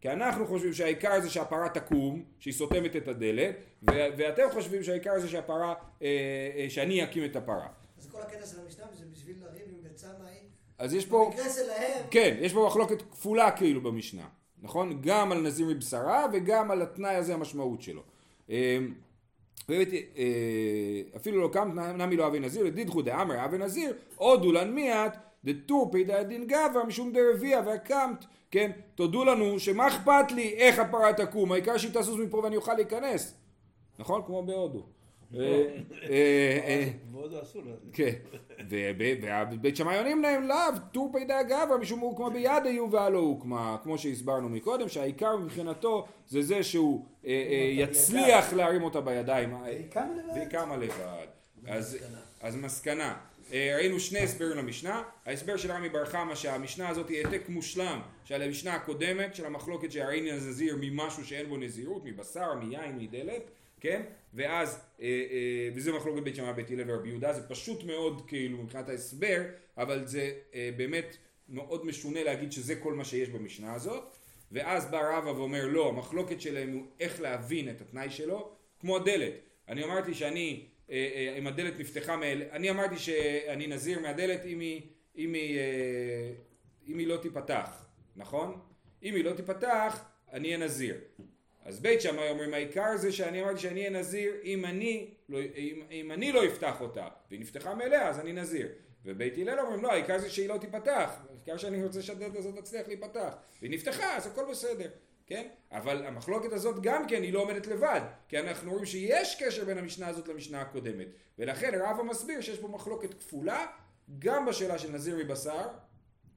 כי 0.00 0.10
אנחנו 0.10 0.46
חושבים 0.46 0.72
שהעיקר 0.72 1.20
זה 1.20 1.30
שהפרה 1.30 1.68
תקום, 1.68 2.24
שהיא 2.38 2.54
סותמת 2.54 2.96
את 2.96 3.08
הדלת, 3.08 3.54
ואתם 3.90 4.42
חושבים 4.52 4.82
שהעיקר 4.82 5.18
זה 5.18 5.28
שהפרה, 5.28 5.74
אה, 6.02 6.08
אה, 6.56 6.66
שאני 6.68 7.04
אקים 7.04 7.24
את 7.24 7.36
הפרה. 7.36 7.68
אז 7.98 8.10
כל 8.10 8.22
הקטע 8.22 8.46
של 8.46 8.60
המשנה 8.60 8.84
זה 8.92 9.04
בשביל 9.12 9.36
לריב 9.40 9.62
עם 9.68 9.82
בית 9.82 9.98
שמאי. 9.98 10.36
אז 10.78 10.94
יש 10.94 11.06
פה, 11.06 11.30
במקרה 11.30 11.50
שלהם, 11.50 12.02
כן, 12.10 12.36
יש 12.40 12.52
פה 12.52 12.66
מחלוקת 12.66 13.02
כפולה 13.02 13.50
כאילו 13.50 13.80
במשנה, 13.80 14.26
נכון? 14.62 14.98
גם 15.00 15.32
על 15.32 15.40
נזיר 15.40 15.66
מבשרה 15.66 16.26
וגם 16.32 16.70
על 16.70 16.82
התנאי 16.82 17.14
הזה 17.14 17.34
המשמעות 17.34 17.82
שלו. 17.82 18.02
אה, 18.50 18.78
באמת, 19.68 19.88
אה, 19.92 21.16
אפילו 21.16 21.40
לא 21.40 21.48
קם 21.52 21.78
נמי 21.80 22.16
לא 22.16 22.26
אבי 22.26 22.40
נזיר, 22.40 22.64
לדידחו 22.64 23.02
דאמר 23.02 23.44
אבי 23.44 23.58
נזיר, 23.58 23.94
הודו 24.16 24.52
לן 24.52 24.74
מיעט, 24.74 25.16
דטורפי 25.44 26.04
דאדין 26.04 26.46
גברא 26.46 26.84
משום 26.86 27.12
דרביע 27.12 27.60
והקמת, 27.66 28.24
כן? 28.50 28.70
תודו 28.94 29.24
לנו 29.24 29.60
שמה 29.60 29.88
אכפת 29.88 30.32
לי 30.32 30.54
איך 30.54 30.78
הפרה 30.78 31.12
תקום, 31.12 31.52
העיקר 31.52 31.78
שהיא 31.78 31.90
תזוז 31.94 32.20
מפה 32.20 32.36
ואני 32.36 32.56
אוכל 32.56 32.74
להיכנס. 32.74 33.34
נכון? 33.98 34.22
כמו 34.26 34.42
בהודו. 34.42 34.86
ועוד 37.12 37.34
אסור 37.42 37.62
לזה. 37.62 37.76
כן, 37.92 38.12
ובית 39.50 39.76
שמאי 39.76 39.98
עונים 39.98 40.22
להם 40.22 40.48
לאו, 40.48 40.56
תורפי 40.92 41.24
דא 41.24 41.42
גברא 41.42 41.78
משום 41.78 42.00
הוא 42.00 42.16
כמו 42.16 42.30
ביד 42.30 42.66
היו 42.66 42.90
והלא 42.90 43.18
הוקמה, 43.18 43.76
כמו 43.82 43.98
שהסברנו 43.98 44.48
מקודם, 44.48 44.88
שהעיקר 44.88 45.36
מבחינתו 45.36 46.06
זה 46.28 46.42
זה 46.42 46.62
שהוא 46.62 47.04
אה, 47.26 47.30
אה, 47.30 47.70
יצליח 47.72 48.52
להרים 48.52 48.82
אותה 48.82 49.00
בידיים, 49.00 49.54
והיא 50.34 50.46
קמה 50.50 50.76
לבד. 50.76 51.26
אז, 51.66 51.98
אז 52.40 52.56
מסקנה, 52.56 53.14
אה, 53.52 53.74
ראינו 53.76 54.00
שני 54.00 54.18
הסברים 54.18 54.58
למשנה, 54.58 55.02
ההסבר 55.26 55.56
של 55.56 55.72
רמי 55.72 55.88
בר 55.88 56.04
חמא 56.04 56.34
שהמשנה 56.34 56.88
הזאת 56.88 57.08
היא 57.08 57.24
העתק 57.24 57.48
מושלם 57.48 58.00
של 58.24 58.42
המשנה 58.42 58.74
הקודמת 58.74 59.34
של 59.34 59.46
המחלוקת 59.46 59.92
שהריני 59.92 60.32
נזיר 60.32 60.76
ממשהו 60.80 61.24
שאין 61.24 61.48
בו 61.48 61.56
נזירות, 61.56 62.02
מבשר, 62.04 62.54
מיין, 62.54 62.98
מדלת, 62.98 63.50
כן? 63.84 64.02
ואז, 64.34 64.80
אה, 65.00 65.06
אה, 65.06 65.68
וזה 65.74 65.92
מחלוקת 65.92 66.22
בית 66.22 66.36
שמאי 66.36 66.52
בית 66.52 66.70
הלל 66.70 66.90
ורבי 66.90 67.08
יהודה, 67.08 67.32
זה 67.32 67.48
פשוט 67.48 67.84
מאוד 67.84 68.28
כאילו 68.28 68.58
מבחינת 68.58 68.88
ההסבר, 68.88 69.42
אבל 69.76 70.06
זה 70.06 70.32
אה, 70.54 70.70
באמת 70.76 71.16
מאוד 71.48 71.86
משונה 71.86 72.24
להגיד 72.24 72.52
שזה 72.52 72.76
כל 72.76 72.94
מה 72.94 73.04
שיש 73.04 73.28
במשנה 73.28 73.74
הזאת, 73.74 74.16
ואז 74.52 74.90
בא 74.90 75.16
רבא 75.16 75.28
ואומר 75.28 75.66
לא, 75.66 75.88
המחלוקת 75.88 76.40
שלהם 76.40 76.72
הוא 76.72 76.82
איך 77.00 77.20
להבין 77.20 77.70
את 77.70 77.80
התנאי 77.80 78.10
שלו, 78.10 78.52
כמו 78.80 78.96
הדלת. 78.96 79.32
אני 79.68 79.84
אמרתי 79.84 80.14
שאני, 80.14 80.66
אה, 80.90 81.10
אה, 81.14 81.38
אם 81.38 81.46
הדלת 81.46 81.78
נפתחה 81.78 82.16
מאל... 82.16 82.42
אני 82.52 82.70
אמרתי 82.70 82.96
שאני 82.98 83.66
נזיר 83.66 84.00
מהדלת 84.00 84.44
אם 84.44 84.60
היא, 84.60 84.82
אם 85.16 85.34
היא, 85.34 85.58
אה, 85.58 86.32
אם 86.86 86.98
היא 86.98 87.06
לא 87.06 87.16
תיפתח, 87.16 87.86
נכון? 88.16 88.60
אם 89.02 89.14
היא 89.14 89.24
לא 89.24 89.32
תיפתח, 89.32 90.04
אני 90.32 90.48
אהיה 90.48 90.58
נזיר. 90.58 90.96
אז 91.64 91.80
בית 91.80 92.00
שמאי 92.00 92.30
אומרים 92.30 92.54
העיקר 92.54 92.96
זה 92.96 93.12
שאני 93.12 93.42
אמרתי 93.42 93.60
שאני 93.60 93.80
אהיה 93.80 93.90
נזיר 93.90 94.34
אם 94.44 94.64
אני 94.64 95.10
לא, 95.28 95.38
אם, 95.56 95.82
אם 95.90 96.12
אני 96.12 96.32
לא 96.32 96.46
אפתח 96.46 96.80
אותה 96.80 97.08
והיא 97.30 97.40
נפתחה 97.40 97.74
מאליה 97.74 98.08
אז 98.08 98.20
אני 98.20 98.32
נזיר. 98.32 98.68
ובית 99.04 99.38
הלל 99.38 99.60
אומרים 99.60 99.82
לא 99.82 99.92
העיקר 99.92 100.18
זה 100.18 100.30
שהיא 100.30 100.48
לא 100.48 100.58
תיפתח 100.58 101.10
העיקר 101.30 101.56
שאני 101.56 101.84
רוצה 101.84 102.02
שהדלת 102.02 102.36
הזאת 102.36 102.58
תצליח 102.58 102.88
להיפתח. 102.88 103.34
והיא 103.60 103.70
נפתחה 103.70 104.16
אז 104.16 104.26
הכל 104.26 104.44
בסדר 104.50 104.90
כן? 105.26 105.48
אבל 105.72 106.06
המחלוקת 106.06 106.52
הזאת 106.52 106.82
גם 106.82 107.06
כן 107.08 107.22
היא 107.22 107.32
לא 107.32 107.40
עומדת 107.40 107.66
לבד 107.66 108.00
כי 108.28 108.38
אנחנו 108.38 108.70
רואים 108.70 108.86
שיש 108.86 109.42
קשר 109.42 109.64
בין 109.64 109.78
המשנה 109.78 110.08
הזאת 110.08 110.28
למשנה 110.28 110.60
הקודמת. 110.60 111.08
ולכן 111.38 111.80
רבא 111.80 112.02
מסביר 112.02 112.40
שיש 112.40 112.58
פה 112.58 112.68
מחלוקת 112.68 113.14
כפולה 113.14 113.66
גם 114.18 114.46
בשאלה 114.46 114.78
של 114.78 114.92
נזיר 114.92 115.16
מבשר 115.16 115.68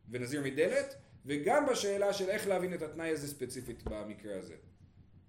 ונזיר 0.10 0.42
מדלת 0.42 0.96
וגם 1.26 1.66
בשאלה 1.66 2.14
של 2.14 2.30
איך 2.30 2.48
להבין 2.48 2.74
את 2.74 2.82
התנאי 2.82 3.10
הזה 3.10 3.28
ספציפית 3.28 3.84
במקרה 3.84 4.38
הזה 4.38 4.56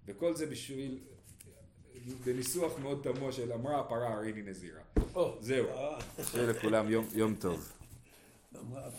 וכל 0.09 0.35
זה 0.35 0.45
בשביל, 0.45 0.99
בניסוח 2.25 2.79
מאוד 2.79 2.99
תמוה 3.03 3.31
של 3.31 3.53
אמרה 3.53 3.79
הפרה 3.79 4.13
הריני 4.13 4.41
נזירה. 4.41 4.81
זהו. 5.39 5.67
אה, 5.67 5.99
שיהיה 6.31 6.47
לכולם 6.47 6.89
יום, 7.13 7.35
טוב. 7.39 7.71